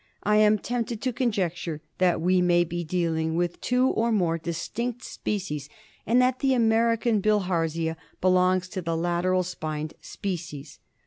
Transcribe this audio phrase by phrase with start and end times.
[0.23, 5.03] I am tempted to conjecture that we may be dealing with two or more distinct
[5.03, 5.69] species,
[6.07, 10.79] and that the American Bilharzia belongs to the lateral spined species.